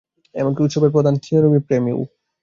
এমনকি 0.35 0.59
উৎসবের 0.63 0.93
প্রধান 0.95 1.15
থিয়েরি 1.23 1.59
ফ্রেমোও। 1.67 2.01